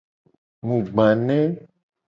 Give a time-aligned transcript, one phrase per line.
[0.65, 1.39] Mu gba ne.